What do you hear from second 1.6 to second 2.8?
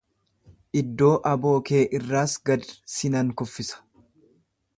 kee irraas gad